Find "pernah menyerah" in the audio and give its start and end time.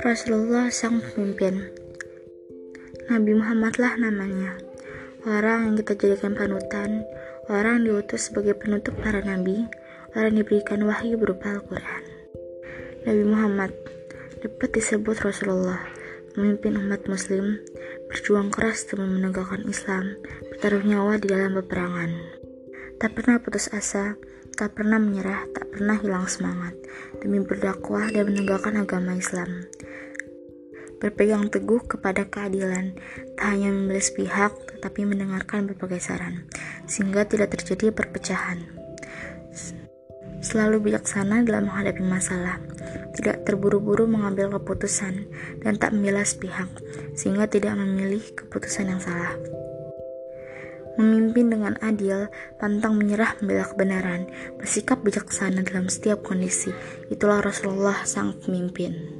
24.76-25.48